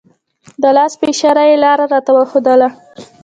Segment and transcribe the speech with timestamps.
[0.61, 2.69] د لاس په اشاره یې لاره راته وښودله.